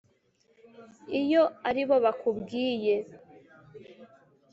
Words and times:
iyo 1.21 1.43
ari 1.69 1.83
bo 1.87 1.95
bakubwiye” 2.05 2.95